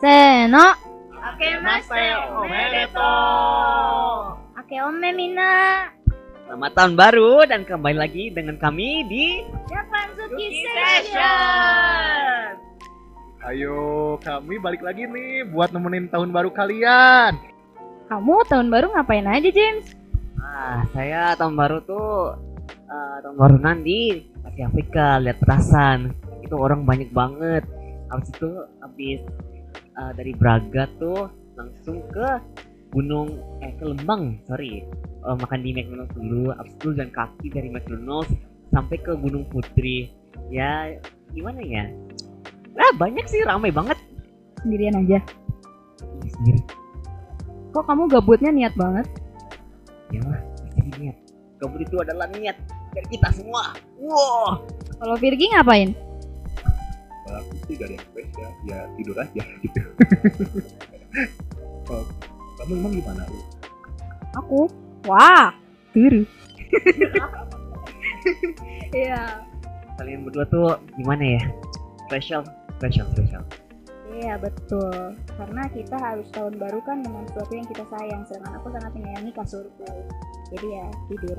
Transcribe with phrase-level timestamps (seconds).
[0.00, 0.58] せーの。
[1.22, 1.94] 明けまして
[2.34, 2.98] おめでと
[4.58, 5.92] 明けおめみんな。
[6.52, 9.40] Selamat tahun baru dan kembali lagi dengan kami di
[9.72, 12.60] Japan Suki Session.
[13.42, 17.40] Ayo, kami balik lagi nih buat nemenin tahun baru kalian.
[18.12, 19.96] Kamu tahun baru ngapain aja, James?
[20.36, 22.36] Ah, saya tahun baru tuh
[22.68, 26.12] eh, tahun baru nanti Asia Afrika lihat petasan.
[26.44, 27.64] Itu orang banyak banget.
[28.12, 28.50] Habis itu
[28.84, 29.24] habis
[29.97, 32.27] eh, dari Braga tuh langsung ke
[32.93, 34.85] gunung eh ke Lembang, sorry.
[35.25, 38.31] Eh, makan di McDonald's dulu, habis itu jalan kaki dari McDonald's
[38.71, 40.13] sampai ke Gunung Putri.
[40.53, 40.95] Ya,
[41.33, 41.89] gimana ya?
[42.77, 43.97] Nah, banyak sih, ramai banget.
[44.61, 45.19] Sendirian aja.
[46.23, 46.61] Ih, Sendiri.
[47.73, 49.07] Kok kamu gabutnya niat banget?
[50.13, 50.23] Ya
[50.87, 51.17] pasti niat.
[51.57, 52.57] Kabut itu adalah niat
[52.93, 53.73] dari kita semua.
[53.97, 54.61] Wow.
[55.01, 56.06] Kalau Virgi ngapain?
[57.67, 59.81] Sih gak ada yang spesial, ya tidur aja gitu.
[61.91, 62.03] oh,
[62.63, 63.39] kamu emang gimana lu?
[64.39, 64.59] Aku.
[65.07, 65.51] Wah,
[65.91, 66.23] turu.
[68.91, 69.43] Iya.
[69.99, 71.41] Kalian berdua tuh gimana ya?
[72.07, 72.43] Special,
[72.79, 73.43] special, special.
[74.17, 78.23] Iya betul, karena kita harus tahun baru kan dengan sesuatu yang kita sayang.
[78.25, 79.87] Sedangkan aku sangat menyayangi kasurku.
[80.55, 81.37] Jadi ya tidur.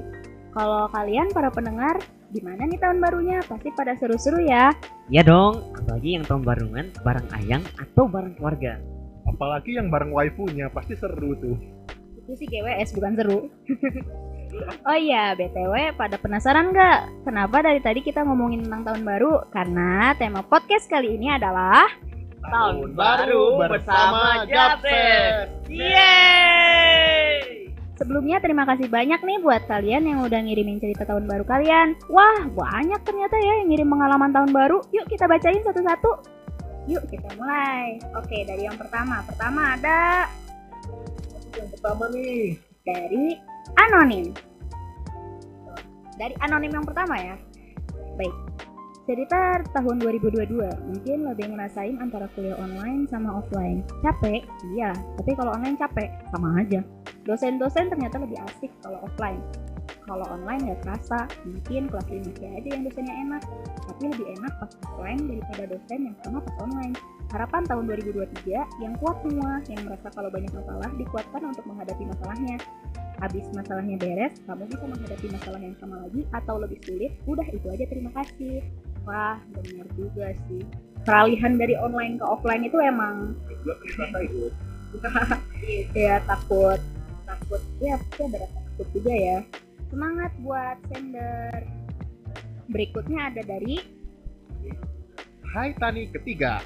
[0.58, 2.02] Kalau kalian para pendengar,
[2.34, 3.38] gimana nih tahun barunya?
[3.46, 4.74] Pasti pada seru-seru ya.
[5.06, 8.82] Ya dong, apalagi yang tahun barungan bareng ayang atau bareng keluarga.
[9.30, 11.54] Apalagi yang bareng waifunya, pasti seru tuh.
[12.18, 13.38] Itu sih GWS bukan seru.
[14.90, 17.22] oh iya, BTW pada penasaran nggak?
[17.22, 19.46] Kenapa dari tadi kita ngomongin tentang tahun baru?
[19.54, 21.86] Karena tema podcast kali ini adalah
[22.42, 25.54] Tahun baru bersama Japset.
[25.70, 27.58] Yeay!
[27.98, 31.98] Sebelumnya terima kasih banyak nih buat kalian yang udah ngirimin cerita tahun baru kalian.
[32.06, 34.78] Wah, banyak ternyata ya yang ngirim pengalaman tahun baru.
[34.94, 36.10] Yuk kita bacain satu-satu.
[36.86, 37.98] Yuk kita mulai.
[38.14, 39.26] Oke, dari yang pertama.
[39.26, 40.30] Pertama ada
[41.58, 42.54] Yang pertama nih,
[42.86, 43.34] dari
[43.74, 44.30] anonim.
[46.14, 47.34] Dari anonim yang pertama ya.
[48.14, 48.34] Baik.
[49.10, 50.54] Cerita tahun 2022,
[50.86, 53.82] mungkin lebih ngerasain antara kuliah online sama offline.
[54.06, 54.46] Capek?
[54.76, 56.84] Iya, tapi kalau online capek, sama aja.
[57.28, 59.44] Dosen-dosen ternyata lebih asik kalau offline.
[60.08, 63.42] Kalau online nggak terasa, mungkin kelas 5 aja yang dosennya enak.
[63.84, 66.96] Tapi lebih enak pas offline daripada dosen yang sama pas online.
[67.28, 72.56] Harapan tahun 2023 yang kuat semua, yang merasa kalau banyak masalah dikuatkan untuk menghadapi masalahnya.
[73.20, 77.12] Habis masalahnya beres, kamu bisa menghadapi masalah yang sama lagi atau lebih sulit.
[77.28, 78.64] Udah itu aja terima kasih.
[79.04, 80.64] Wah, benar juga sih.
[81.04, 83.36] Peralihan dari online ke offline itu emang
[85.92, 86.80] ya takut
[87.48, 89.38] takut ya pasti ada rasa takut juga ya
[89.88, 91.64] semangat buat sender
[92.68, 93.80] berikutnya ada dari
[95.48, 96.60] Hai Tani ketiga.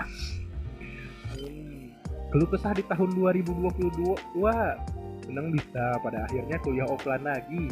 [2.34, 4.74] Keluh kesah di tahun 2022, wah
[5.22, 7.70] senang bisa pada akhirnya kuliah offline lagi.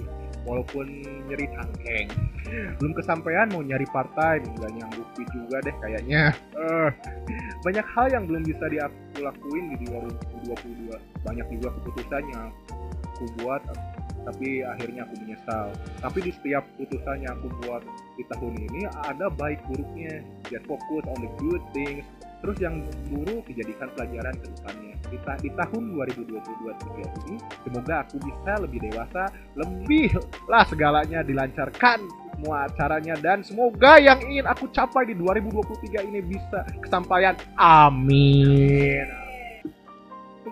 [0.48, 2.08] Walaupun nyeri cangkeng,
[2.80, 6.32] belum kesampaian mau nyari part time, nggak nyanggupi juga deh kayaknya.
[6.56, 6.88] Eh,
[7.60, 10.96] banyak hal yang belum bisa diaku lakuin di 2022.
[11.28, 12.48] Banyak juga keputusan yang
[13.20, 13.60] aku buat,
[14.24, 15.68] tapi akhirnya aku menyesal.
[16.00, 17.84] Tapi di setiap keputusan yang aku buat
[18.16, 20.24] di tahun ini ada baik buruknya.
[20.48, 22.08] Just fokus on the good things.
[22.40, 22.80] Terus yang
[23.12, 24.96] buruk dijadikan pelajaran ke depannya.
[25.12, 26.40] Di, ta- di tahun 2022
[27.28, 27.36] ini,
[27.68, 29.28] semoga aku bisa lebih dewasa,
[29.60, 30.08] lebih
[30.48, 32.00] lah segalanya dilancarkan
[32.40, 37.36] semua acaranya dan semoga yang ingin aku capai di 2023 ini bisa kesampaian.
[37.60, 39.29] Amin.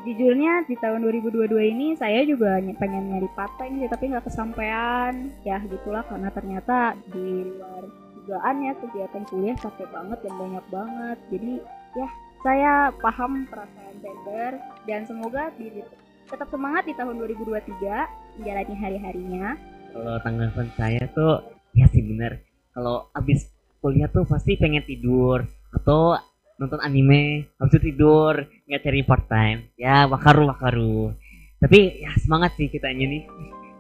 [0.02, 5.34] Sejujurnya di tahun 2022 ini saya juga pengen nyari part time sih tapi nggak kesampaian.
[5.42, 11.18] Ya gitulah karena ternyata di luar dugaan ya kegiatan kuliah capek banget dan banyak banget.
[11.32, 11.52] Jadi
[11.96, 12.08] ya
[12.44, 12.72] saya
[13.02, 14.52] paham perasaan sender
[14.86, 15.82] dan semoga di,
[16.28, 19.46] tetap semangat di tahun 2023 menjalani hari-harinya.
[19.90, 21.42] Kalau tanggapan saya tuh
[21.74, 22.44] ya sih bener.
[22.76, 23.50] Kalau abis
[23.82, 25.42] kuliah tuh pasti pengen tidur
[25.74, 26.14] atau
[26.58, 28.34] nonton anime, habis itu tidur,
[28.66, 29.70] nggak cari part time.
[29.78, 31.14] Ya wakaru wakaru.
[31.58, 33.22] Tapi ya semangat sih kitanya nih.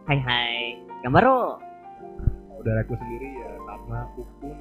[0.06, 0.58] Hai hai.
[1.02, 1.62] Gambaro.
[2.68, 4.52] Aku sendiri ya sama aku pun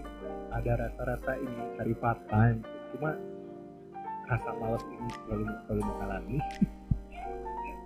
[0.56, 2.63] ada rasa-rasa ingin cari part time.
[2.95, 3.12] Cuma
[4.31, 6.39] rasa malas ini selalu selalu mengalami.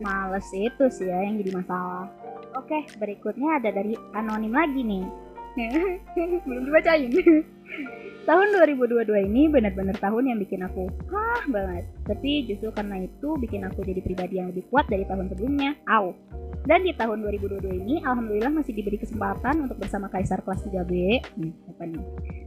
[0.01, 2.09] males itu sih ya yang jadi masalah
[2.57, 5.05] oke berikutnya ada dari anonim lagi nih
[6.49, 7.11] belum dibacain
[8.29, 13.65] tahun 2022 ini benar-benar tahun yang bikin aku hah banget tapi justru karena itu bikin
[13.65, 16.13] aku jadi pribadi yang lebih kuat dari tahun sebelumnya au
[16.61, 21.17] Dan di tahun 2022 ini, alhamdulillah masih diberi kesempatan untuk bersama Kaisar kelas 3B.
[21.33, 22.03] Hmm, apa nih?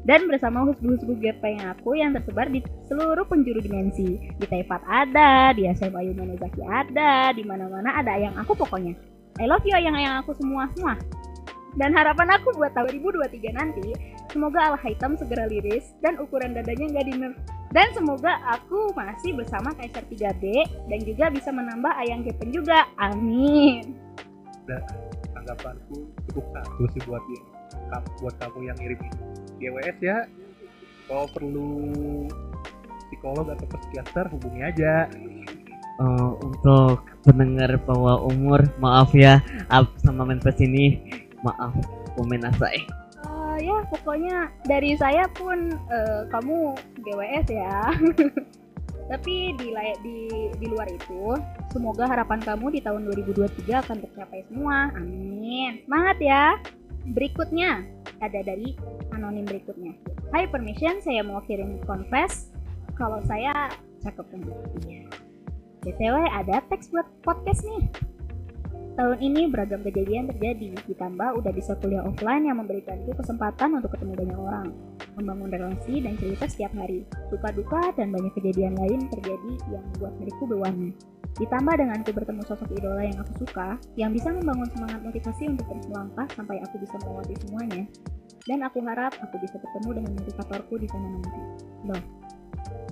[0.07, 4.23] Dan bersama husbu-husbu gepeng aku yang tersebar di seluruh penjuru dimensi.
[4.39, 8.95] Di Taifat ada, di SMA Yumanazaki ada, di mana-mana ada yang aku pokoknya.
[9.43, 10.71] I love you ayang-ayang aku semua.
[10.79, 10.99] Muah.
[11.75, 16.91] Dan harapan aku buat tahun 2023 nanti, semoga Al Hitam segera liris dan ukuran dadanya
[16.91, 17.15] nggak di
[17.75, 22.87] dan semoga aku masih bersama Kaisar 3B dan juga bisa menambah ayang Gepeng juga.
[22.99, 23.99] Amin.
[25.35, 27.47] tanggapanku cukup satu sih buat yang
[28.23, 29.19] buat kamu yang ngirim ini.
[29.59, 30.19] GWS ya.
[31.11, 31.71] Kalau perlu
[33.11, 35.11] psikolog atau psikiater hubungi aja.
[35.99, 41.03] Eh, untuk pendengar bahwa umur maaf ya up sama menpes ini.
[41.43, 41.75] Maaf
[42.15, 43.04] komen asai
[43.55, 46.75] Eh, ya pokoknya dari saya pun eh, kamu
[47.07, 47.95] GWS ya.
[49.11, 49.69] Tapi di,
[50.01, 50.19] di
[50.57, 51.37] di luar itu,
[51.71, 54.91] semoga harapan kamu di tahun 2023 akan tercapai semua.
[54.97, 55.85] Amin.
[55.85, 56.57] Semangat ya.
[57.13, 57.85] Berikutnya
[58.25, 58.73] ada dari
[59.13, 59.93] anonim berikutnya.
[60.33, 62.49] Hai permission, saya mau kirim confess
[62.97, 63.69] kalau saya
[64.01, 64.59] cakep banget.
[64.89, 65.05] Iya.
[65.85, 67.85] BTW ada teks buat podcast nih.
[68.95, 74.15] Tahun ini beragam kejadian terjadi, ditambah udah bisa kuliah offline yang memberikanku kesempatan untuk ketemu
[74.15, 74.69] banyak orang,
[75.19, 77.03] membangun relasi dan cerita setiap hari.
[77.27, 80.95] Suka duka dan banyak kejadian lain terjadi yang membuat hidupku berwarna.
[81.35, 83.69] Ditambah dengan ku bertemu sosok idola yang aku suka,
[83.99, 87.83] yang bisa membangun semangat motivasi untuk terus melangkah sampai aku bisa melewati semuanya.
[88.47, 91.41] Dan aku harap aku bisa bertemu dengan motivatorku di sana nanti.
[91.91, 92.03] Loh.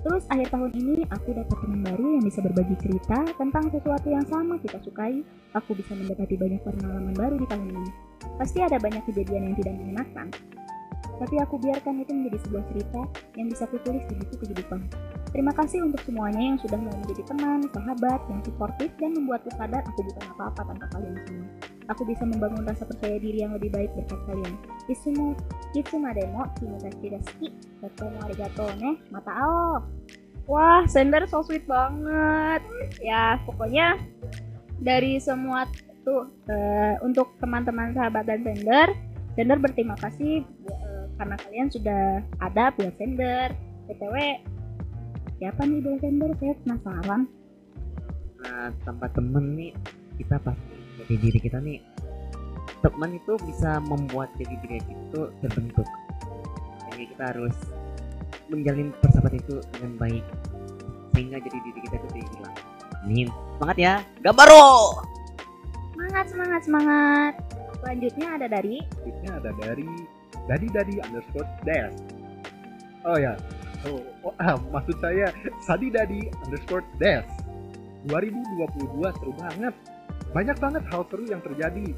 [0.03, 4.25] Terus akhir tahun ini aku dapat teman baru yang bisa berbagi cerita tentang sesuatu yang
[4.27, 5.23] sama kita sukai
[5.55, 7.91] aku bisa mendapati banyak pengalaman baru di tahun ini.
[8.35, 10.27] Pasti ada banyak kejadian yang tidak menyenangkan.
[11.23, 13.01] Tapi aku biarkan itu menjadi sebuah cerita
[13.39, 14.81] yang bisa kutulis di buku kehidupan.
[15.31, 19.81] Terima kasih untuk semuanya yang sudah mau menjadi teman, sahabat, yang suportif dan membuatku sadar
[19.87, 21.47] aku bukan apa-apa tanpa kalian semua.
[21.91, 24.55] Aku bisa membangun rasa percaya diri yang lebih baik berkat kalian.
[24.87, 25.35] Isumu,
[25.75, 27.47] Itsuma demo, Kimutashi deski,
[27.83, 29.83] Totomo arigato ne, mata ao.
[30.47, 32.63] Wah, Sender so sweet banget.
[33.03, 33.99] Ya, pokoknya
[34.83, 35.67] dari semua
[36.03, 38.91] tuh eh, untuk teman-teman sahabat dan sender
[39.33, 42.03] sender berterima kasih eh, karena kalian sudah
[42.43, 43.55] ada buat sender
[43.87, 44.15] btw
[45.39, 47.21] siapa nih buat sender saya penasaran
[48.43, 49.71] nah tanpa temen nih
[50.19, 51.79] kita pasti jadi diri kita nih
[52.83, 55.87] teman itu bisa membuat jadi diri kita itu terbentuk.
[56.91, 57.55] Jadi kita harus
[58.51, 60.25] menjalin persahabatan itu dengan baik
[61.15, 62.55] sehingga jadi diri kita itu tidak hilang.
[63.03, 63.27] Amin.
[63.57, 63.93] Semangat ya.
[64.19, 64.99] Gabaro
[66.03, 67.33] semangat semangat semangat.
[67.79, 68.77] Selanjutnya ada dari.
[68.91, 69.89] Selanjutnya ada dari.
[70.43, 71.93] Dadi dadi underscore des.
[73.07, 73.33] Oh ya.
[73.83, 75.31] Oh, oh, ah, maksud saya
[75.63, 77.23] sadi dadi underscore des.
[78.11, 79.73] 2022 seru banget
[80.33, 81.93] banyak banget hal seru yang terjadi.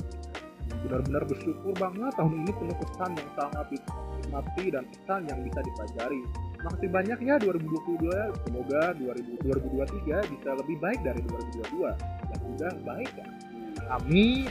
[0.85, 6.21] Benar-benar bersyukur banget tahun ini penuh kesan yang sangat dinikmati dan kesan yang bisa dipelajari.
[6.61, 11.95] Makasih banyak ya 2022 semoga 2000 2023 bisa lebih baik dari 2022
[12.29, 13.27] yang udah baik ya.
[13.95, 14.49] Amin.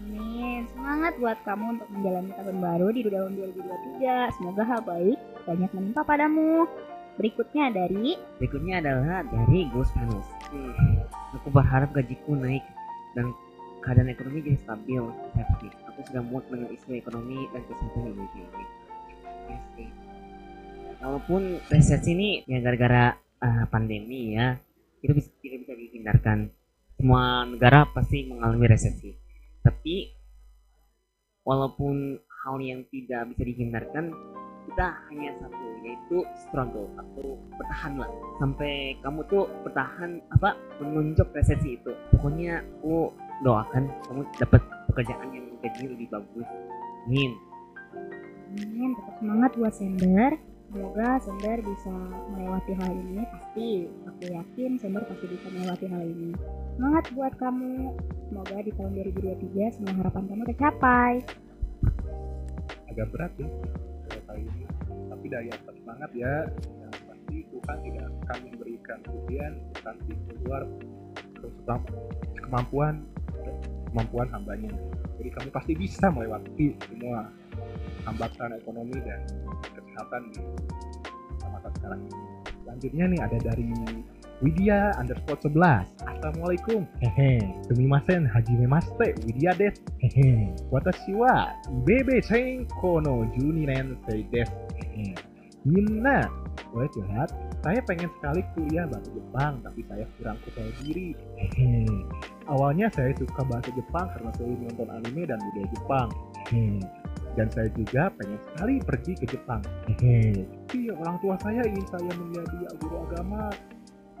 [0.00, 0.64] Amin.
[0.72, 4.36] Semangat buat kamu untuk menjalani tahun baru di tahun 2023.
[4.36, 6.66] Semoga hal baik banyak menimpa padamu.
[7.20, 10.98] Berikutnya dari berikutnya adalah dari Gus Panus Hmm,
[11.36, 12.66] aku berharap gajiku naik
[13.16, 13.32] dan
[13.80, 15.02] keadaan ekonomi jadi stabil
[15.32, 18.64] safety aku sudah muak dengan isu ekonomi dan kesehatan negeri ini.
[19.50, 19.64] Yes,
[21.00, 21.42] walaupun
[21.72, 24.60] resesi ini ya gara-gara ah, pandemi ya
[25.00, 26.38] itu bisa, tidak bisa dihindarkan.
[27.00, 29.16] Semua negara pasti mengalami resesi.
[29.64, 30.12] Tapi
[31.40, 34.12] walaupun hal yang tidak bisa dihindarkan
[34.68, 41.80] kita hanya satu yaitu struggle atau bertahan lah sampai kamu tuh bertahan apa menunjuk resesi
[41.80, 44.62] itu pokoknya aku doakan kamu dapat
[44.92, 46.48] pekerjaan yang gaji lebih bagus
[47.08, 47.32] amin
[48.50, 50.32] Amin, tetap semangat buat Sender.
[50.74, 51.94] Semoga Sender bisa
[52.34, 53.22] melewati hal ini.
[53.30, 53.68] Pasti,
[54.10, 56.34] aku yakin Sender pasti bisa melewati hal ini.
[56.74, 57.94] Semangat buat kamu.
[58.26, 61.12] Semoga di tahun 2023 semua harapan kamu tercapai.
[62.90, 63.46] agak berat ya
[64.26, 64.64] kali ini.
[64.88, 66.34] Tapi atas semangat ya.
[66.66, 69.52] Yang pasti Tuhan tidak akan memberikan ujian
[69.86, 70.62] nanti keluar
[72.42, 72.94] kemampuan
[73.90, 74.72] kemampuan hambanya.
[75.20, 77.28] Jadi kamu pasti bisa melewati semua
[78.08, 79.20] hambatan ekonomi dan
[79.76, 80.40] kesehatan di
[81.44, 82.20] masa sekarang ini.
[82.64, 83.64] Selanjutnya nih ada dari
[84.40, 86.88] Widya underscore 11 Assalamualaikum.
[87.04, 87.44] Hehe.
[87.68, 89.76] Sumimasen Haji Memaste Widya des.
[90.00, 90.48] Hehe.
[90.72, 91.52] Watashi wa
[91.84, 94.48] Bebe Senko kono Juni Rensei des.
[94.80, 95.12] Hehe.
[95.68, 96.24] Minna.
[96.72, 97.28] Boleh curhat?
[97.60, 101.12] Saya pengen sekali kuliah bahasa Jepang Tapi saya kurang percaya diri.
[101.36, 101.84] Hehe.
[102.48, 106.08] Awalnya saya suka bahasa Jepang karena selalu nonton anime dan budaya Jepang.
[106.48, 106.80] Hehe.
[107.36, 109.60] Dan saya juga pengen sekali pergi ke Jepang.
[109.84, 110.48] Hehe.
[110.64, 113.52] Tapi orang tua saya ingin saya menjadi guru agama,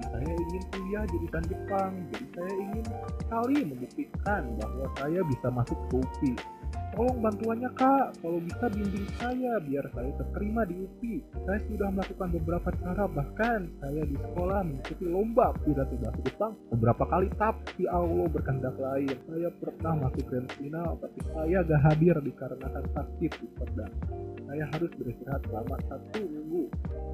[0.08, 2.84] saya ingin kuliah jurusan Jepang, jadi saya ingin
[3.20, 6.32] sekali membuktikan bahwa saya bisa masuk ke UPI.
[6.90, 11.22] Tolong bantuannya kak, kalau bisa bimbing saya biar saya terterima di UPI.
[11.46, 17.04] Saya sudah melakukan beberapa cara, bahkan saya di sekolah mengikuti lomba pidato bahasa Jepang beberapa
[17.06, 19.16] kali, tapi Allah berkehendak lain.
[19.22, 23.94] Saya pernah masuk grand final, tapi saya gak hadir dikarenakan sakit di pedang.
[24.50, 26.22] Saya harus beristirahat selama satu.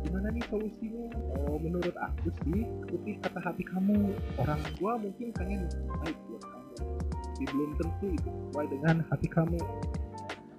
[0.06, 1.06] Gimana nih solusinya?
[1.46, 4.14] Oh, menurut aku sih, ikuti kata hati kamu.
[4.38, 5.66] Orang tua mungkin pengen
[6.04, 6.66] baik buat kamu
[7.36, 9.60] tapi belum tentu itu sesuai dengan hati kamu.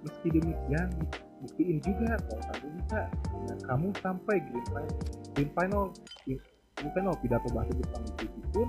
[0.06, 0.88] Meski demikian,
[1.42, 3.00] buktiin juga kalau kamu bisa
[3.34, 4.86] dengan kamu sampai grand final,
[5.34, 5.84] grand final,
[6.78, 8.68] grand final pidato bahasa Jepang itu pun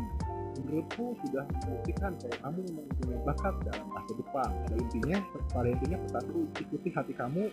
[0.64, 4.52] menurutku sudah membuktikan kalau kamu memang punya bakat dalam bahasa Jepang.
[4.66, 5.18] Pada intinya,
[5.52, 6.24] pada intinya pesan
[6.60, 7.44] ikuti hati kamu,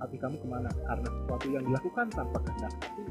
[0.00, 0.70] hati kamu ke mana?
[0.86, 3.02] Karena sesuatu yang dilakukan tanpa kehendak hati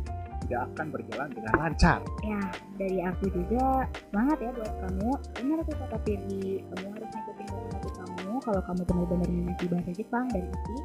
[0.41, 1.99] tidak akan berjalan dengan lancar.
[2.27, 2.41] Ya,
[2.75, 5.09] dari aku juga semangat ya buat kamu.
[5.39, 7.31] Benar tuh kata Firly, kamu harus kata
[7.71, 8.33] hati kamu.
[8.41, 10.77] Kalau kamu benar-benar minati bahasa Jepang dan isi,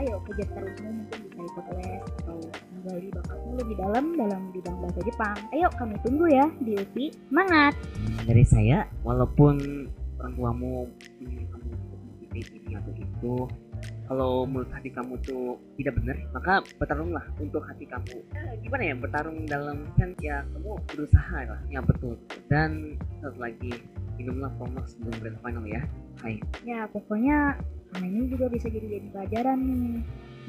[0.00, 2.38] ayo kejar terusmu mungkin bisa ikut les atau
[2.72, 5.36] menggali bakatmu lebih dalam dalam bidang bahasa Jepang.
[5.52, 7.06] Ayo kami tunggu ya di UPI.
[7.28, 7.72] Semangat!
[8.24, 9.86] Dari saya walaupun
[10.22, 10.86] orang tuamu
[11.18, 13.34] ingin kamu untuk mengikuti ini atau itu
[14.06, 18.94] kalau menurut hati kamu tuh tidak benar maka bertarunglah untuk hati kamu Eh, gimana ya
[18.94, 22.14] bertarung dalam sense ya kamu berusaha lah yang betul
[22.46, 23.82] dan satu lagi
[24.20, 25.82] minumlah Promax sebelum grand final ya
[26.22, 27.58] hai Ya pokoknya
[27.92, 30.00] nah ini juga bisa jadi jadi pelajaran nih.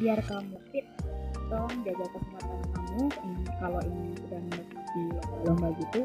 [0.01, 0.87] Biar kamu fit
[1.51, 3.03] dong jaga kesehatan kamu.
[3.11, 5.03] Ini kalau ingin sudah mengikuti
[5.45, 6.01] lomba gitu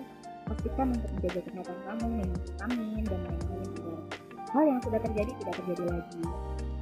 [0.48, 3.70] pastikan untuk menjaga kesehatan kamu minum vitamin dan lain-lain.
[3.78, 3.98] Agar
[4.52, 6.22] hal yang sudah terjadi tidak terjadi lagi.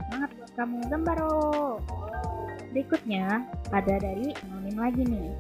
[0.07, 1.37] Semangat buat kamu Gembaro
[2.77, 5.33] berikutnya ada dari anonim lagi nih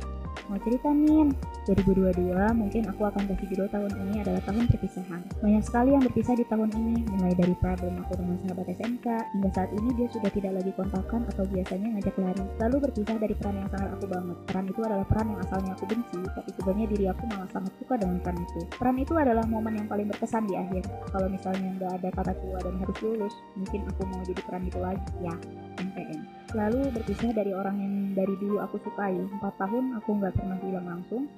[0.47, 1.31] mau cerita nih
[1.67, 5.21] 2022 mungkin aku akan kasih judul tahun ini adalah tahun perpisahan.
[5.43, 9.50] Banyak sekali yang berpisah di tahun ini, mulai dari problem aku dengan sahabat SMK, hingga
[9.50, 12.45] saat ini dia sudah tidak lagi kontakkan atau biasanya ngajak lari.
[12.62, 14.37] Lalu berpisah dari peran yang sangat aku banget.
[14.47, 17.95] Peran itu adalah peran yang asalnya aku benci, tapi sebenarnya diri aku malah sangat suka
[17.99, 18.61] dengan peran itu.
[18.79, 20.83] Peran itu adalah momen yang paling berkesan di akhir.
[21.11, 24.79] Kalau misalnya nggak ada kata tua dan harus lulus, mungkin aku mau jadi peran itu
[24.79, 25.35] lagi, ya.
[25.76, 26.46] MPN.
[26.56, 29.12] Lalu berpisah dari orang yang dari dulu aku sukai.
[29.12, 31.28] Empat tahun aku nggak pernah bilang langsung,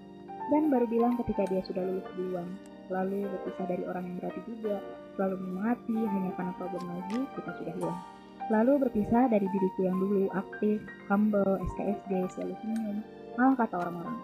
[0.54, 2.46] dan baru bilang ketika dia sudah lulus duluan.
[2.86, 4.78] Lalu berpisah dari orang yang berarti juga,
[5.18, 8.00] selalu menyemangati hanya karena problem lagi kita sudah hilang.
[8.48, 10.78] Lalu berpisah dari diriku yang dulu aktif,
[11.10, 12.96] humble, SKSD, selalu senyum,
[13.34, 14.16] malah kata orang-orang.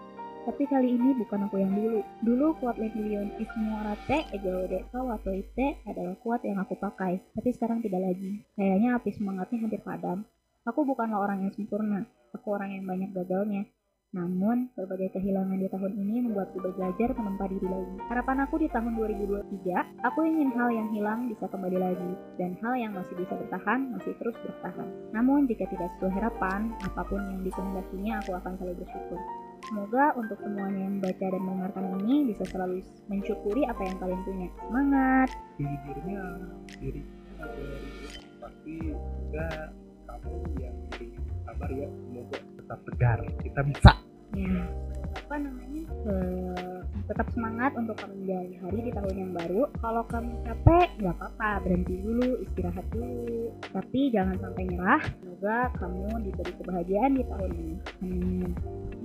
[0.45, 1.99] Tapi kali ini bukan aku yang dulu.
[2.21, 7.81] Dulu kuat Legion Ismuarate Ego Deka Wato Ite adalah kuat yang aku pakai, tapi sekarang
[7.81, 8.45] tidak lagi.
[8.53, 10.21] Kayaknya api semangatnya hampir padam.
[10.65, 13.69] Aku bukanlah orang yang sempurna, aku orang yang banyak gagalnya.
[14.17, 17.95] Namun, berbagai kehilangan di tahun ini membuatku belajar menempa diri lagi.
[18.09, 22.73] Harapan aku di tahun 2023, aku ingin hal yang hilang bisa kembali lagi, dan hal
[22.81, 24.89] yang masih bisa bertahan, masih terus bertahan.
[25.13, 29.21] Namun, jika tidak sesuai harapan, apa pun yang dikehendakinya, aku akan selalu bersyukur.
[29.69, 34.49] Semoga untuk semuanya yang membaca dan mendengarkan ini bisa selalu mensyukuri apa yang kalian punya.
[34.65, 35.29] Semangat!
[35.61, 36.21] Sejujurnya
[36.81, 37.77] diriku dari
[38.41, 39.69] pasti juga
[40.59, 40.77] yang
[41.45, 43.19] sabar ya semoga tetap tegar.
[43.43, 43.91] Kita bisa.
[44.35, 44.63] Ya,
[45.15, 45.83] apa namanya?
[46.11, 49.61] eh, tetap semangat untuk kamu menjalani hari di tahun yang baru.
[49.79, 53.53] Kalau kamu capek, nggak apa-apa, berhenti dulu, istirahat dulu.
[53.71, 55.01] Tapi jangan sampai nyerah.
[55.21, 57.75] Semoga kamu diberi kebahagiaan di tahun ini.
[58.03, 58.51] Amin.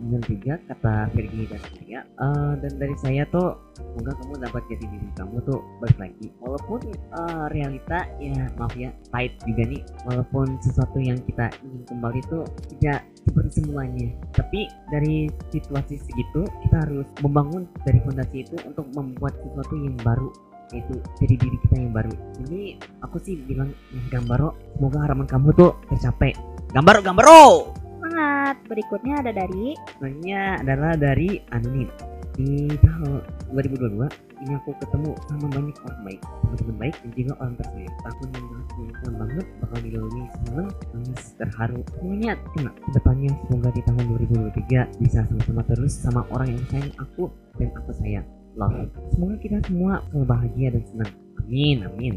[0.00, 4.84] dengan tiga kata Virgi dan saya Eh, dan dari saya tuh semoga kamu dapat jadi
[4.92, 10.60] diri kamu tuh balik lagi walaupun eh, realita ya maaf ya pahit juga nih walaupun
[10.60, 12.44] sesuatu yang kita ingin kembali tuh
[12.76, 14.08] tidak seperti semuanya.
[14.32, 20.30] Tapi dari situasi segitu kita harus membangun dari fondasi itu untuk membuat sesuatu yang baru
[20.70, 22.14] yaitu jadi diri kita yang baru.
[22.46, 26.30] Ini aku sih bilang ya Gambaro semoga harapan kamu tuh tercapai.
[26.70, 27.74] Gambaro Gambaro!
[27.98, 28.56] Semangat!
[28.70, 29.74] Berikutnya ada dari?
[29.98, 31.90] Sebenarnya adalah dari anonim
[32.38, 33.20] di tahun
[33.52, 36.20] 2022 ini aku ketemu sama banyak orang baik.
[36.24, 41.80] Teman-teman baik dan juga orang tersayang tahun yang sangat banget bakal dilalui seneng nangis terharu.
[41.92, 46.94] Semuanya kena ke depannya semoga di tahun 2023 bisa sama-sama terus sama orang yang sayang
[46.96, 47.24] aku
[47.60, 48.26] dan aku sayang.
[48.56, 48.88] Love.
[49.14, 49.92] Semoga kita semua
[50.24, 51.12] bahagia dan senang.
[51.44, 52.14] Amin amin.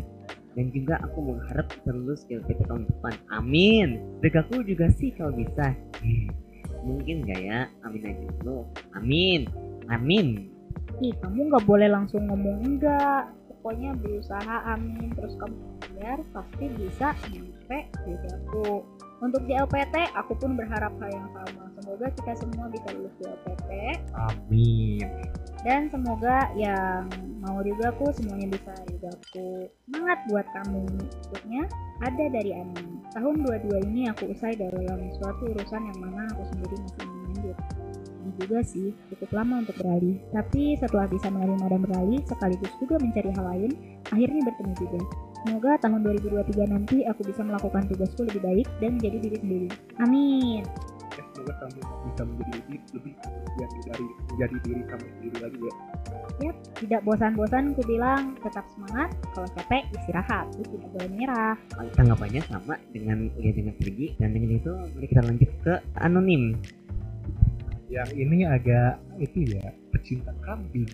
[0.53, 3.13] Dan juga aku mengharap di LPT tahun depan.
[3.33, 3.97] Amin.
[4.21, 5.73] Degaku juga sih kalau bisa.
[6.87, 7.59] Mungkin nggak ya?
[7.83, 8.27] Amin aja.
[8.39, 8.63] Dulu
[8.95, 9.49] amin.
[9.91, 10.52] Amin
[11.01, 13.31] ih kamu nggak boleh langsung ngomong enggak.
[13.49, 15.09] Pokoknya berusaha amin.
[15.15, 15.55] Terus kamu
[15.93, 18.83] biar pasti bisa nyampe di aku
[19.23, 21.63] untuk JLPT aku pun berharap hal yang sama.
[21.79, 23.69] Semoga kita semua bisa lulus JLPT
[24.19, 25.07] Amin.
[25.63, 27.07] dan semoga yang
[27.39, 29.71] mau juga aku semuanya bisa juga aku.
[29.87, 30.83] Semangat buat kamu.
[31.31, 31.63] Maksudnya
[32.03, 36.75] ada dari Ani tahun 22 ini aku usai dalam suatu urusan yang mana aku sendiri
[36.81, 37.12] masih
[38.39, 40.17] juga sih cukup lama untuk beralih.
[40.33, 43.71] Tapi setelah bisa menerima dan beralih sekaligus juga mencari hal lain
[44.09, 44.99] akhirnya bertemu juga.
[45.43, 49.69] Semoga tahun 2023 nanti aku bisa melakukan tugasku lebih baik dan menjadi diri sendiri.
[49.99, 50.63] Amin.
[51.13, 53.13] Ya, semoga kamu bisa menjadi lebih lebih
[53.59, 55.73] jadi dari menjadi diri kamu sendiri lagi ya.
[56.79, 58.39] tidak bosan-bosan ku bilang.
[58.39, 60.45] Tetap semangat kalau capek istirahat.
[60.55, 61.55] Itu tidak boleh menyerah.
[61.93, 66.55] Tanggapannya sama dengan ya dengan pergi dan dengan itu mari kita lanjut ke anonim
[67.93, 70.89] Yang ini agak itu ya pecinta kambing.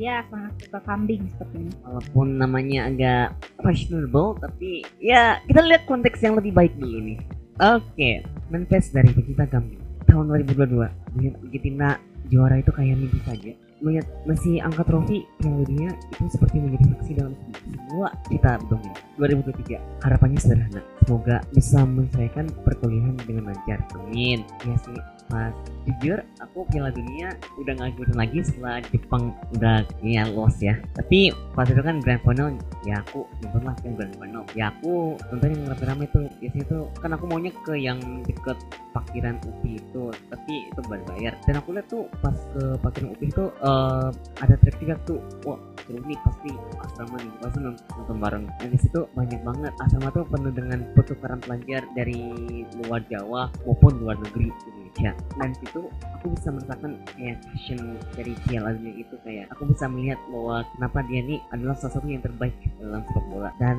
[0.00, 6.34] dia sangat suka kambing sepertinya walaupun namanya agak fashionable tapi ya kita lihat konteks yang
[6.40, 7.20] lebih baik dulu nih.
[7.60, 9.78] Oke manifest dari pecinta kambing.
[10.08, 11.88] Tahun 2022 melihat Argentina
[12.32, 13.52] juara itu kayak mimpi saja.
[13.84, 17.34] Melihat masih angkat trofi Piala Dunia itu seperti menjadi saksi dalam
[17.68, 23.78] semua kita berdomin 2023 harapannya sederhana semoga bisa menyelesaikan perkuliahan dengan lancar.
[24.00, 24.40] Amin.
[24.64, 24.96] Ya sih
[25.28, 25.54] mas.
[25.84, 30.80] Jujur aku Piala Dunia udah nggak ngikutin lagi setelah Jepang udah ya lost ya.
[30.96, 32.56] Tapi pas itu kan grand final
[32.88, 34.44] ya aku nonton lah yang grand final.
[34.56, 36.24] Ya aku nonton yang rame-rame tuh.
[36.40, 38.56] Biasanya tuh kan aku maunya ke yang deket
[38.96, 43.44] parkiran UPI itu tapi itu bayar dan aku lihat tuh pas ke parkiran UPI itu
[43.52, 44.08] eh,
[44.40, 45.20] ada trek tiga tuh.
[45.44, 47.32] Wah seru nih pasti asrama nih.
[47.44, 48.44] Pasti nonton, nonton bareng.
[48.56, 49.72] Dan di situ banyak banget.
[49.84, 52.22] Asrama tuh penuh dengan pertukaran pelajar dari
[52.86, 57.80] luar Jawa maupun luar negeri Indonesia dan di situ aku bisa merasakan kayak passion
[58.14, 62.06] dari Piala Dunia itu kayak aku bisa melihat bahwa kenapa dia nih adalah salah satu
[62.06, 63.50] yang terbaik dalam sepak bola.
[63.58, 63.76] Dan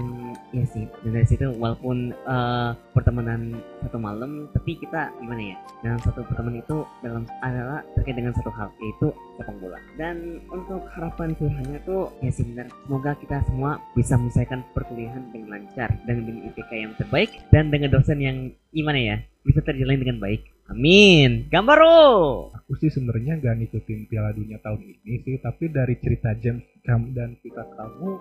[0.52, 6.00] ya sih dan dari situ walaupun eh, pertemanan satu malam tapi kita gimana ya dalam
[6.04, 9.80] satu pertemuan itu dalam adalah terkait dengan satu hal yaitu sepak bola.
[10.00, 12.68] Dan untuk harapan sederhananya tuh ya sih benar.
[12.88, 17.90] Semoga kita semua bisa menyelesaikan perkuliahan dengan lancar dan dengan IPK yang terbaik dan dengan
[17.94, 18.38] dosen yang
[18.72, 20.42] gimana ya bisa terjalin dengan baik.
[20.66, 21.46] Amin.
[21.54, 26.66] Gambaro Aku sih sebenarnya gak ngikutin Piala Dunia tahun ini sih, tapi dari cerita James
[26.82, 28.18] kamu dan cerita kamu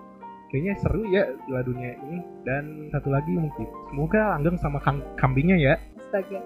[0.53, 2.21] kayaknya seru ya Piala Dunia ini.
[2.45, 5.73] Dan satu lagi mungkin semoga langgeng sama kang- kambingnya ya.
[5.97, 6.37] astaga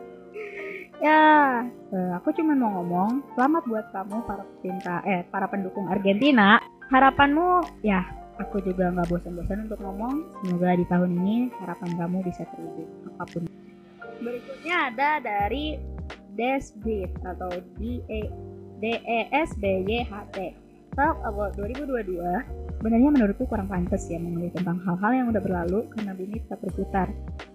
[0.99, 1.63] ya.
[1.89, 6.59] Eh, aku cuma mau ngomong selamat buat kamu para pecinta eh para pendukung Argentina.
[6.89, 8.01] Harapanmu ya
[8.39, 10.23] aku juga nggak bosan-bosan untuk ngomong.
[10.41, 13.43] Semoga di tahun ini harapan kamu bisa terwujud apa pun.
[14.19, 15.79] Berikutnya ada dari
[16.39, 18.21] Desbeat atau D E
[18.79, 20.55] D E S B Y H T.
[20.95, 26.11] Talk about 2022 sebenarnya menurutku kurang pantas ya menulis tentang hal-hal yang udah berlalu karena
[26.15, 27.07] bumi tetap berputar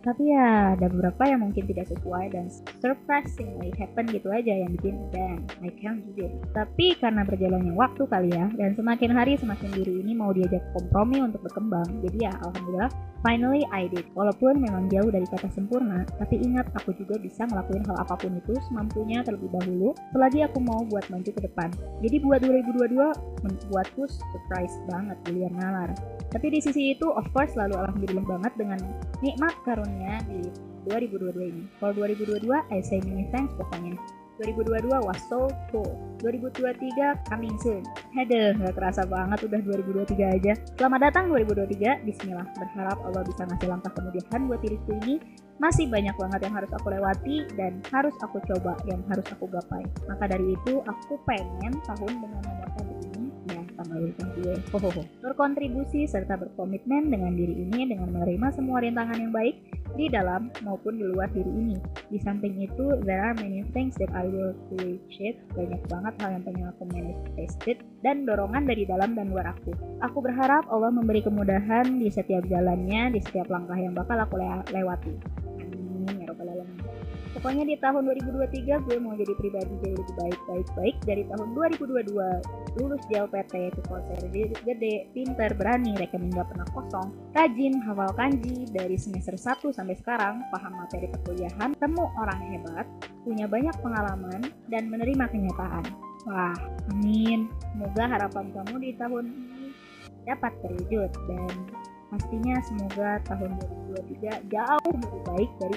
[0.05, 2.47] tapi ya ada beberapa yang mungkin tidak sesuai dan
[2.79, 8.05] surprisingly happen gitu aja yang bikin dan I can't do it tapi karena berjalannya waktu
[8.05, 11.87] kali ya dan semakin hari semakin diri ini mau diajak kompromi untuk berkembang.
[12.05, 12.91] Jadi ya alhamdulillah
[13.25, 14.05] finally I did.
[14.13, 18.37] Walaupun memang jauh dari kata sempurna tapi ingat aku juga bisa ngelakuin hal apa pun
[18.37, 19.97] itu semampunya terlebih dahulu.
[20.13, 21.73] Selagi aku mau buat maju ke depan.
[22.05, 25.91] Jadi buat 2022 membuatku surprise banget luar nalar.
[26.35, 28.81] Tapi di sisi itu of course selalu alhamdulillah banget dengan
[29.23, 30.43] nikmat karunia ke depannya di
[30.91, 31.63] 2022 ini.
[31.81, 33.95] Kalau 2022, I say many thanks pokoknya.
[34.43, 35.95] 2022 was so cool.
[36.19, 37.87] 2023 coming soon.
[38.19, 40.53] Haduh, gak terasa banget udah 2023 aja.
[40.75, 42.43] Selamat datang 2023, bismillah.
[42.59, 45.23] Berharap Allah bisa ngasih langkah kemudahan buat diriku ini.
[45.63, 49.87] Masih banyak banget yang harus aku lewati dan harus aku coba, yang harus aku gapai.
[50.11, 53.14] Maka dari itu, aku pengen tahun dengan nomor ini
[53.77, 54.43] tanggal gue.
[54.43, 54.57] Ya.
[54.71, 55.03] Hohoho.
[55.23, 59.57] Berkontribusi serta berkomitmen dengan diri ini dengan menerima semua rintangan yang baik
[59.95, 61.77] di dalam maupun di luar diri ini.
[62.11, 65.39] Di samping itu, there are many things that I will appreciate.
[65.55, 69.75] Banyak banget hal yang pengen aku manifested dan dorongan dari dalam dan luar aku.
[70.03, 74.67] Aku berharap Allah memberi kemudahan di setiap jalannya, di setiap langkah yang bakal aku le
[74.75, 75.15] lewati.
[77.45, 81.53] Pokoknya di tahun 2023 gue mau jadi pribadi jauh lebih baik baik baik dari tahun
[81.53, 82.17] 2022
[82.81, 89.37] lulus JLPT, konser gede, pinter, berani, rekening gak pernah kosong, rajin, hafal kanji dari semester
[89.37, 92.89] 1 sampai sekarang, paham materi perkuliahan, temu orang hebat,
[93.29, 94.41] punya banyak pengalaman,
[94.73, 95.85] dan menerima kenyataan.
[96.25, 96.57] Wah,
[96.97, 97.53] amin.
[97.77, 99.69] Semoga harapan kamu di tahun ini
[100.25, 101.53] dapat terwujud dan
[102.09, 103.61] pastinya semoga tahun
[104.33, 105.77] 2023 jauh lebih baik dari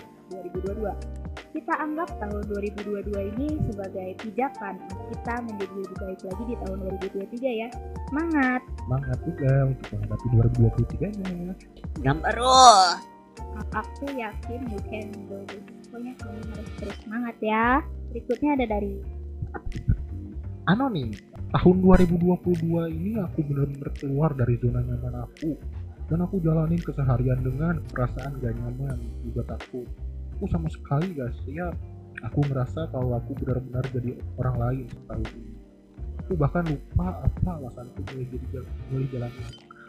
[0.64, 1.27] 2022.
[1.58, 4.78] Kita anggap tahun 2022 ini sebagai pijakan
[5.10, 6.78] kita menjadi lebih baik lagi di tahun
[7.34, 7.70] 2023 ya.
[8.14, 8.62] Semangat!
[8.86, 11.54] Semangat juga untuk menghadapi 2023-nya.
[12.06, 12.62] Gambaro.
[13.74, 15.66] Aku yakin you can do this.
[15.90, 17.82] Pokoknya kamu harus terus semangat ya.
[18.14, 18.94] Berikutnya ada dari
[20.70, 21.10] Anonim.
[21.58, 25.58] Tahun 2022 ini aku benar-benar keluar dari zona nyaman aku.
[26.06, 29.90] Dan aku jalanin keseharian dengan perasaan gak nyaman, juga takut.
[30.38, 31.74] Aku sama sekali gak siap.
[32.30, 35.54] Aku ngerasa kalau aku benar-benar jadi orang lain setahun ini.
[36.22, 38.46] Aku bahkan lupa apa alasanku mulai jadi
[39.10, 39.34] jalan.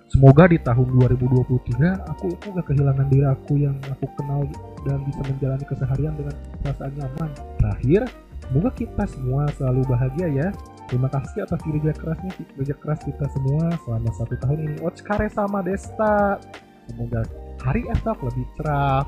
[0.08, 4.40] Semoga di tahun 2023 aku aku gak kehilangan diri aku yang aku kenal
[4.88, 6.34] dan bisa menjalani keseharian dengan
[6.64, 7.30] perasaan nyaman.
[7.60, 8.02] Terakhir,
[8.48, 10.48] semoga kita semua selalu bahagia ya.
[10.88, 14.76] Terima kasih atas kerja kerasnya, kerja keras kita semua selama satu tahun ini.
[14.80, 16.40] Otskare sama Desta.
[16.88, 17.20] Semoga
[17.60, 19.04] hari esok lebih cerah.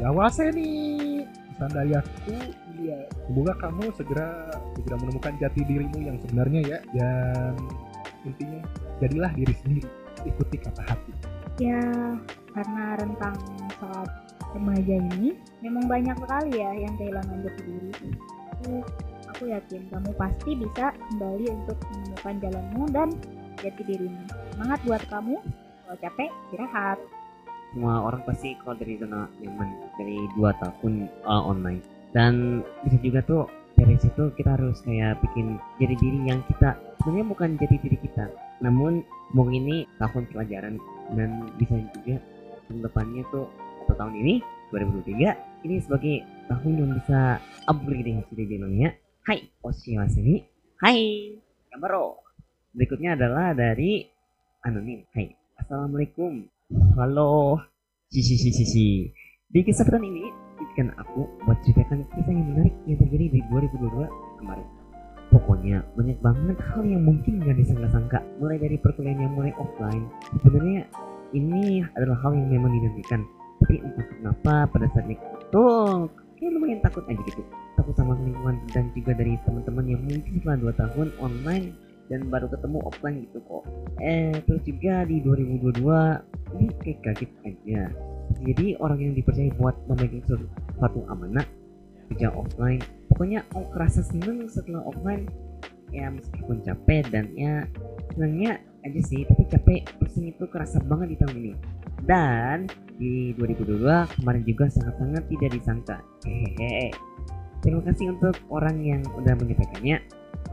[0.00, 1.28] Siawase nih.
[1.28, 2.32] Pesan dari aku,
[2.80, 3.04] iya.
[3.28, 6.78] Semoga kamu segera segera menemukan jati dirimu yang sebenarnya ya.
[6.96, 7.52] Dan
[8.24, 8.64] intinya
[9.04, 9.88] jadilah diri sendiri.
[10.24, 11.12] Ikuti kata hati.
[11.60, 11.76] ya
[12.56, 13.36] karena rentang
[13.76, 14.08] saat
[14.56, 17.92] remaja ini memang banyak sekali ya yang kehilangan jati diri.
[18.56, 18.80] Aku,
[19.28, 23.08] aku yakin kamu pasti bisa kembali untuk menemukan jalanmu dan
[23.60, 24.24] jati dirimu.
[24.56, 25.36] Semangat buat kamu.
[25.84, 26.98] Kalau capek, istirahat.
[27.70, 31.80] Semua orang pasti kalau dari zona nyaman dari dua tahun uh, online.
[32.10, 33.46] Dan bisa juga tuh
[33.78, 38.26] dari situ kita harus kayak bikin jadi diri yang kita sebenarnya bukan jadi diri kita.
[38.60, 40.74] Namun mungkin ini tahun pelajaran
[41.14, 42.18] dan bisa juga
[42.66, 43.46] tahun depannya tuh
[43.86, 44.34] atau tahun ini
[44.74, 46.16] 2023 ini sebagai
[46.50, 47.38] tahun yang bisa
[47.70, 48.90] upgrade sudah bilangnya.
[49.26, 50.42] Hai, Oshiwasemi.
[50.82, 50.98] Hai,
[51.70, 52.18] Gambaro.
[52.74, 54.06] Berikutnya adalah dari
[54.64, 55.06] anonim.
[55.14, 56.59] Hai, Assalamualaikum.
[57.00, 57.56] Halo.
[58.12, 59.08] Si si si si si.
[59.48, 60.28] Di kesempatan ini,
[60.60, 64.04] izinkan aku buat ceritakan kisah yang menarik yang terjadi di 2022
[64.36, 64.68] kemarin.
[65.32, 70.10] Pokoknya banyak banget hal yang mungkin gak disangka-sangka Mulai dari perkuliahan yang mulai offline
[70.42, 70.82] Sebenarnya
[71.30, 73.22] ini adalah hal yang memang dinantikan
[73.62, 75.64] Tapi entah kenapa pada saat itu
[76.34, 77.46] Kayak lumayan takut aja gitu
[77.78, 81.66] Takut sama lingkungan dan juga dari teman-teman yang mungkin setelah 2 tahun online
[82.10, 83.62] dan baru ketemu offline gitu kok.
[84.02, 87.82] Eh terus juga di 2022 ini kayak kaget aja.
[88.42, 91.46] Jadi orang yang dipercaya buat memegang suatu, amanah
[92.10, 95.30] kerja offline pokoknya oh kerasa seneng setelah offline
[95.94, 97.66] ya meskipun capek dan ya
[98.14, 101.52] senangnya aja sih tapi capek pusing itu kerasa banget di tahun ini.
[102.00, 103.84] Dan di 2022
[104.18, 105.96] kemarin juga sangat-sangat tidak disangka.
[106.24, 106.90] Hehehe.
[107.60, 110.00] Terima kasih untuk orang yang udah menyampaikannya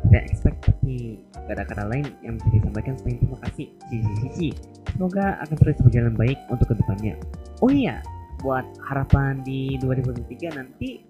[0.07, 3.67] tidak expect tapi gak ada kata lain yang bisa disampaikan selain terima kasih.
[4.21, 4.49] Cici
[4.91, 7.15] semoga akan terus berjalan baik untuk ke depannya.
[7.63, 8.03] Oh iya
[8.43, 11.01] buat harapan di 2023 nanti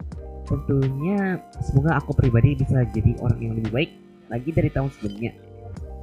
[0.48, 3.92] tentunya semoga aku pribadi bisa jadi orang yang lebih baik
[4.32, 5.32] lagi dari tahun sebelumnya.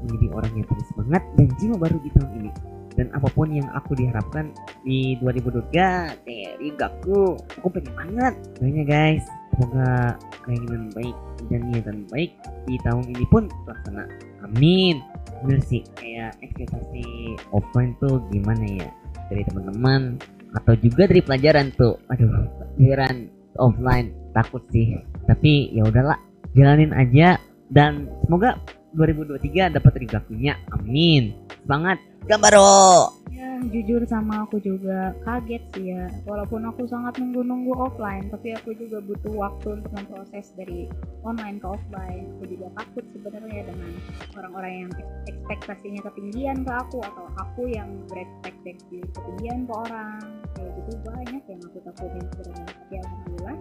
[0.04, 2.50] Menjadi orang yang penuh semangat dan jiwa baru di tahun ini.
[2.94, 4.54] Dan apa pun yang aku diharapkan
[4.86, 8.34] di 2023 dari gaku aku pengen banget.
[8.60, 11.16] Doanya guys semoga keinginan baik
[11.48, 12.30] dan niatan baik
[12.66, 14.04] di tahun ini pun terlaksana.
[14.42, 15.00] Amin.
[15.46, 18.88] Bener sih kayak ekspektasi offline tuh gimana ya?
[19.30, 20.20] Dari teman-teman
[20.54, 21.96] atau juga dari pelajaran tuh.
[22.10, 24.98] Aduh pelajaran offline takut sih.
[25.30, 26.18] Tapi ya udahlah
[26.52, 27.38] jalanin aja
[27.72, 28.58] dan semoga
[28.96, 31.34] 2023 dapat rigakunya amin
[31.66, 36.06] semangat gambaro Ya, jujur sama aku juga kaget sih ya.
[36.22, 40.86] Walaupun aku sangat nunggu-nunggu offline, tapi aku juga butuh waktu untuk memproses dari
[41.26, 42.30] online ke offline.
[42.38, 43.90] Aku juga takut sebenarnya dengan
[44.38, 50.22] orang-orang yang ek- ekspektasinya ketinggian ke aku atau aku yang berekspektasi ketinggian ke orang.
[50.54, 52.70] Kayak gitu banyak yang aku takutin sebenarnya.
[52.70, 53.56] Tapi alhamdulillah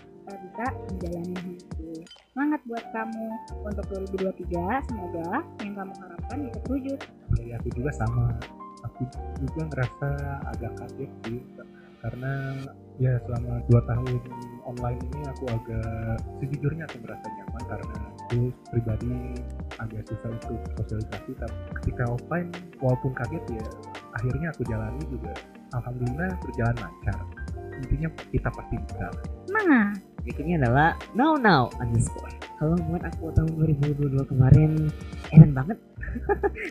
[0.00, 1.69] kita bisa menjalani itu.
[2.30, 3.26] Semangat buat kamu
[3.66, 4.86] untuk 2023.
[4.86, 5.28] Semoga
[5.66, 6.98] yang kamu harapkan bisa terwujud.
[7.30, 8.26] dari aku juga sama
[8.84, 9.02] aku
[9.40, 10.08] juga ngerasa
[10.56, 11.40] agak kaget sih
[12.00, 12.32] karena
[12.96, 14.16] ya selama dua tahun
[14.64, 18.40] online ini aku agak sejujurnya aku merasa nyaman karena aku
[18.72, 19.14] pribadi
[19.76, 22.48] agak susah untuk sosialisasi tapi ketika offline
[22.80, 23.66] walaupun kaget ya
[24.16, 25.32] akhirnya aku jalani juga
[25.76, 27.20] alhamdulillah berjalan lancar
[27.80, 29.06] intinya kita pasti bisa
[29.48, 30.09] Semangat!
[30.22, 32.32] Berikutnya adalah now now underscore.
[32.60, 34.92] Kalau buat aku tahun 2022 kemarin.
[35.32, 35.78] Enak banget.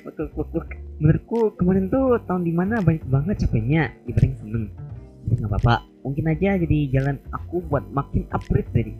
[1.01, 3.89] Menurutku kemarin tuh tahun di mana banyak banget capeknya.
[4.05, 4.65] Dibanding seneng.
[5.25, 5.75] Jadi nggak apa-apa.
[6.05, 8.93] Mungkin aja jadi jalan aku buat makin upgrade tadi.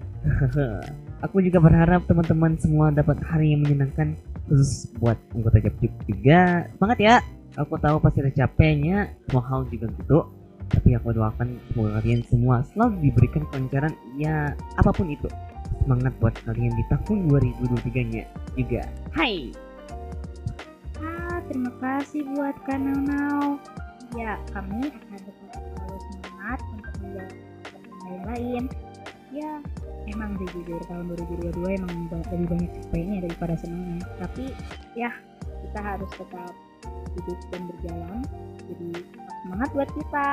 [1.28, 4.16] Aku juga berharap teman-teman semua dapat hari yang menyenangkan
[4.48, 6.64] khusus buat anggota Japjuk juga.
[6.80, 7.16] Semangat ya.
[7.60, 9.12] Aku tahu pasti ada capeknya.
[9.28, 10.39] Semua hal juga gitu
[10.70, 15.28] tapi aku doakan semoga kalian semua selalu diberikan kelancaran ya apa pun itu
[15.84, 18.82] semangat buat kalian di tahun 2023 nya juga
[19.18, 19.50] hai
[21.00, 23.56] Ah, terima kasih buat Kak Nau.
[24.18, 28.64] Ya, kami akan tetap selalu semangat untuk menjalankan yang lain.
[29.30, 29.52] Ya,
[30.12, 34.04] emang sih jujur tahun 2022 emang lebih banyak capeknya daripada senangnya.
[34.20, 34.46] Tapi
[34.98, 35.14] ya,
[35.64, 36.52] kita harus tetap
[37.18, 38.20] hidup dan berjalan.
[38.70, 38.90] Jadi
[39.46, 40.30] semangat buat kita.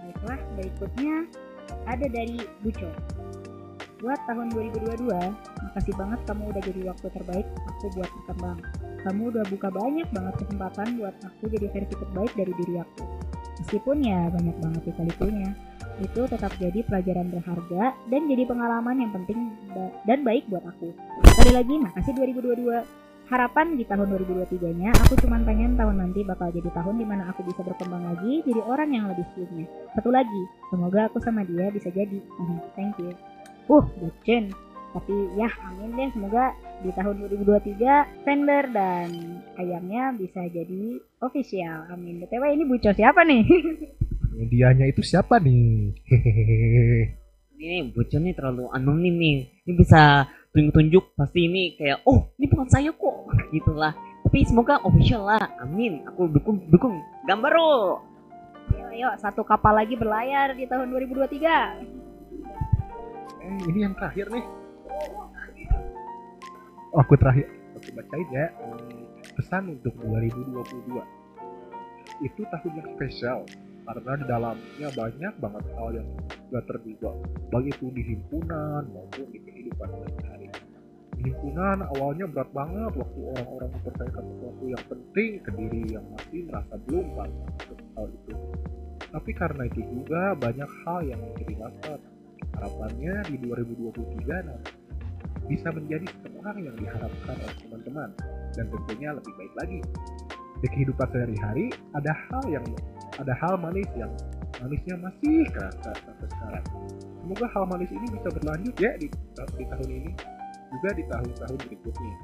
[0.00, 1.14] Baiklah, berikutnya
[1.86, 2.90] ada dari Buco.
[4.00, 5.12] Buat tahun 2022,
[5.60, 8.58] makasih banget kamu udah jadi waktu terbaik aku buat berkembang
[9.04, 13.04] kamu udah buka banyak banget kesempatan buat aku jadi versi terbaik dari diri aku.
[13.60, 15.50] Meskipun ya banyak banget lika-likunya,
[16.00, 19.52] itu tetap jadi pelajaran berharga dan jadi pengalaman yang penting
[20.08, 20.92] dan baik buat aku.
[21.36, 23.09] Sekali lagi, makasih 2022.
[23.30, 27.46] Harapan di tahun 2023-nya, aku cuman pengen tahun nanti bakal jadi tahun di mana aku
[27.46, 29.70] bisa berkembang lagi jadi orang yang lebih sebelumnya.
[29.94, 32.18] Satu lagi, semoga aku sama dia bisa jadi.
[32.18, 33.14] Mhm, Thank you.
[33.70, 34.50] Uh, bucin.
[34.90, 36.10] Tapi ya, amin deh.
[36.10, 36.50] Semoga
[36.82, 41.86] di tahun 2023 Fender dan ayamnya bisa jadi official.
[41.86, 42.18] Amin.
[42.26, 43.46] BTW ini buco siapa nih?
[44.50, 45.94] Dianya itu siapa nih?
[46.02, 47.14] Hehehe.
[47.60, 50.24] ini bocor nih terlalu anonim nih ini bisa
[50.56, 53.16] tunjuk-tunjuk pasti ini kayak oh ini bukan saya kok
[53.52, 53.92] gitulah
[54.24, 56.96] tapi semoga official lah amin aku dukung dukung
[57.28, 58.00] gambar oh
[58.70, 61.34] Ayo, ayo, satu kapal lagi berlayar di tahun 2023.
[63.42, 64.46] Eh, ini yang terakhir nih.
[66.94, 67.50] Oh, aku terakhir.
[67.50, 68.46] Aku bacain ya.
[69.34, 71.02] Pesan untuk 2022.
[72.22, 73.42] Itu tahun yang spesial
[73.86, 76.08] karena di dalamnya banyak banget hal yang
[76.50, 77.10] gak terduga,
[77.50, 80.46] baik itu di himpunan maupun di kehidupan sehari-hari.
[81.16, 86.40] Di himpunan awalnya berat banget waktu orang-orang mempercayakan sesuatu yang penting ke diri yang masih
[86.48, 88.34] merasa belum pantas untuk hal itu.
[89.10, 91.98] Tapi karena itu juga banyak hal yang menjadi dasar
[92.56, 94.72] harapannya di 2023 nanti
[95.50, 98.08] bisa menjadi seseorang yang diharapkan oleh teman-teman
[98.54, 99.80] dan tentunya lebih baik lagi
[100.60, 102.66] di kehidupan sehari-hari ada hal yang
[103.20, 104.08] ada hal manis yang
[104.60, 106.64] manisnya masih kerasa sampai sekarang.
[107.20, 109.06] Semoga hal manis ini bisa berlanjut ya di,
[109.56, 110.10] di tahun ini
[110.70, 112.14] juga di tahun-tahun berikutnya.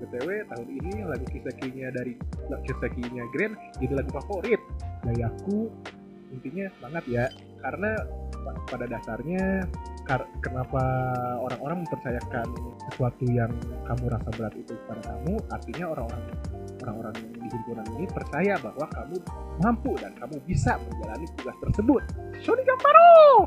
[0.00, 2.16] Btw tahun ini lagu kisekinya dari
[2.64, 4.60] kisekinya Grand jadi lagu favorit.
[5.04, 5.68] Gayaku
[6.32, 7.24] intinya semangat ya.
[7.60, 7.92] Karena
[8.40, 9.68] pa- pada dasarnya
[10.08, 10.80] kar- kenapa
[11.44, 12.48] orang-orang mempercayakan
[12.88, 13.52] sesuatu yang
[13.84, 16.22] kamu rasa berat itu kepada kamu artinya orang-orang
[16.90, 19.16] orang-orang di himpunan ini percaya bahwa kamu
[19.62, 22.02] mampu dan kamu bisa menjalani tugas tersebut
[22.42, 23.46] Sony Gamparo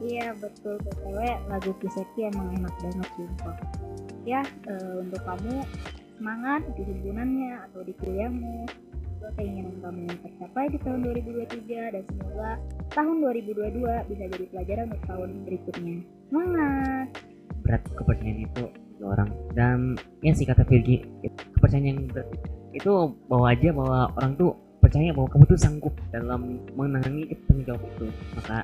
[0.00, 1.18] Iya betul BTW
[1.52, 3.52] lagu Kiseki emang enak banget sumpah.
[4.24, 5.60] Ya eh, untuk kamu
[6.16, 8.64] semangat di himpunannya atau di kuliahmu.
[8.64, 12.50] Semoga keinginan kamu tercapai di tahun 2023 dan semoga
[12.96, 15.96] tahun 2022 bisa jadi pelajaran untuk tahun berikutnya.
[16.32, 17.08] Semangat!
[17.60, 18.64] berat kepercayaan itu
[19.00, 21.00] orang dan ya sih kata Virgi
[21.56, 22.49] kepercayaan yang berat itu
[23.28, 28.06] bawa aja bahwa orang tuh percaya bahwa kamu tuh sanggup dalam menangani tanggung jawab itu.
[28.38, 28.58] Maka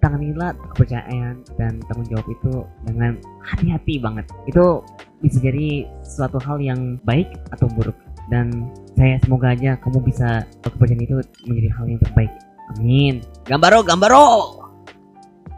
[0.00, 2.52] tanganilah kepercayaan dan tanggung jawab itu
[2.88, 4.26] dengan hati-hati banget.
[4.48, 4.82] Itu
[5.20, 7.96] bisa jadi suatu hal yang baik atau buruk.
[8.30, 12.32] Dan saya semoga aja kamu bisa kepercayaan itu menjadi hal yang terbaik.
[12.76, 13.14] Amin.
[13.46, 14.26] Gambaro gambaro!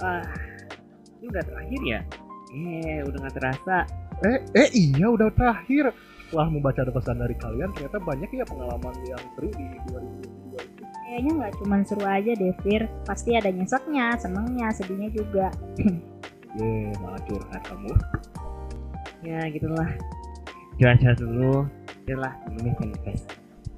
[0.01, 0.25] Ah
[1.23, 2.01] ini udah terakhir ya?
[2.51, 3.77] Eh udah nggak terasa.
[4.27, 5.95] Eh eh iya udah terakhir
[6.33, 11.33] setelah membaca pesan dari kalian ternyata banyak ya pengalaman yang seru di 2022 itu Kayaknya
[11.37, 15.53] nggak cuma seru aja deh Fir, pasti ada nyeseknya, senengnya, sedihnya juga.
[16.61, 17.93] ye malah curhat kamu
[19.25, 19.89] ya gitulah
[20.77, 21.65] curhat-curhat dulu
[22.05, 23.27] itulah namanya fanfest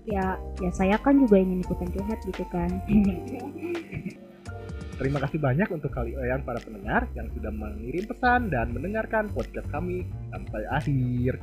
[0.05, 2.69] Ya, ya saya kan juga ingin ikutan curhat gitu kan.
[5.01, 10.05] Terima kasih banyak untuk kalian para pendengar yang sudah mengirim pesan dan mendengarkan podcast kami
[10.29, 11.41] sampai akhir.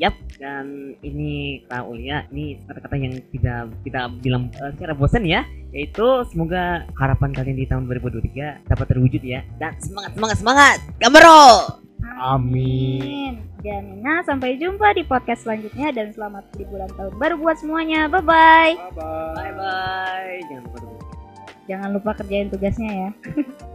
[0.00, 5.44] Yap, dan ini Kak Ulia, ini kata-kata yang tidak kita bilang eh, secara bosan ya,
[5.70, 9.44] yaitu semoga harapan kalian di tahun 2023 dapat terwujud ya.
[9.60, 10.78] Dan semangat, semangat, semangat!
[10.96, 11.42] Gambaro!
[12.18, 13.46] Amin.
[13.62, 18.10] Dan nah, sampai jumpa di podcast selanjutnya dan selamat di bulan tahun baru buat semuanya.
[18.10, 18.74] Bye bye.
[18.74, 19.34] Bye bye.
[19.38, 20.38] Bye-bye!
[20.50, 20.78] Jangan lupa.
[21.70, 23.10] Jangan lupa kerjain tugasnya ya.